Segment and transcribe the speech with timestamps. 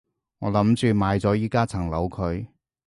[0.39, 2.47] 我諗住賣咗依加層樓佢